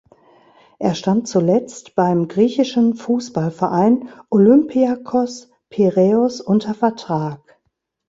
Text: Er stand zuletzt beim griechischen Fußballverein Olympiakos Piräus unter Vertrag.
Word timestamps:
Er 0.79 0.95
stand 0.95 1.27
zuletzt 1.27 1.93
beim 1.93 2.27
griechischen 2.27 2.95
Fußballverein 2.95 4.09
Olympiakos 4.31 5.51
Piräus 5.69 6.41
unter 6.41 6.73
Vertrag. 6.73 7.61